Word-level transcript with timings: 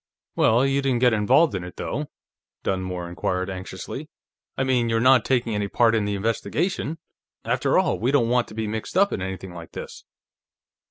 "Well, 0.35 0.65
you 0.65 0.81
didn't 0.81 0.97
get 1.01 1.13
involved 1.13 1.53
in 1.53 1.63
it, 1.63 1.75
though?" 1.77 2.07
Dunmore 2.63 3.07
inquired 3.07 3.51
anxiously. 3.51 4.09
"I 4.57 4.63
mean, 4.63 4.89
you're 4.89 4.99
not 4.99 5.23
taking 5.23 5.53
any 5.53 5.67
part 5.67 5.93
in 5.93 6.05
the 6.05 6.15
investigation? 6.15 6.97
After 7.45 7.77
all, 7.77 7.99
we 7.99 8.09
don't 8.11 8.27
want 8.27 8.47
to 8.47 8.55
be 8.55 8.65
mixed 8.65 8.97
up 8.97 9.13
in 9.13 9.21
anything 9.21 9.53
like 9.53 9.73
this." 9.73 10.03